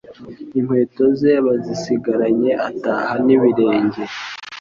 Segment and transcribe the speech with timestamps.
[0.57, 4.01] Inkweto ze bazisigaranye ataha n' ibirenge